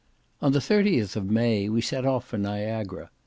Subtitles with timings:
[0.41, 3.11] On the 30th of May we set off for Niagara.